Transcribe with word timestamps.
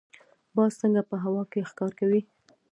باز 0.55 0.71
څنګه 0.81 1.01
په 1.09 1.15
هوا 1.23 1.43
کې 1.51 1.67
ښکار 1.69 1.91
کوي؟ 1.99 2.21